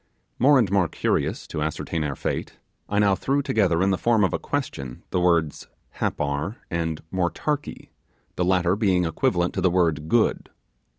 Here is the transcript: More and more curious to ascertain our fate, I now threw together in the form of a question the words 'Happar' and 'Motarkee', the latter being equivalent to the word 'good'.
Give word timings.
More 0.39 0.57
and 0.57 0.71
more 0.71 0.87
curious 0.87 1.45
to 1.45 1.61
ascertain 1.61 2.03
our 2.03 2.15
fate, 2.15 2.57
I 2.89 2.97
now 2.97 3.13
threw 3.13 3.43
together 3.43 3.83
in 3.83 3.91
the 3.91 3.99
form 3.99 4.23
of 4.23 4.33
a 4.33 4.39
question 4.39 5.03
the 5.11 5.19
words 5.19 5.67
'Happar' 5.99 6.55
and 6.71 7.03
'Motarkee', 7.13 7.89
the 8.35 8.43
latter 8.45 8.75
being 8.75 9.05
equivalent 9.05 9.53
to 9.53 9.61
the 9.61 9.69
word 9.69 10.09
'good'. 10.09 10.49